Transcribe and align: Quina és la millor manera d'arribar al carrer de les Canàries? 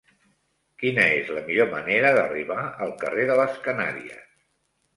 Quina 0.83 1.03
és 1.17 1.29
la 1.35 1.43
millor 1.51 1.69
manera 1.75 2.15
d'arribar 2.17 2.59
al 2.87 2.97
carrer 3.05 3.29
de 3.33 3.39
les 3.43 3.63
Canàries? 3.69 4.29